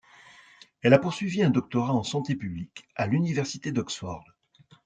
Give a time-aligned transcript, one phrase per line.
[0.81, 4.25] Elle a poursuivi un doctorat en santé publique à l'université d'Oxford.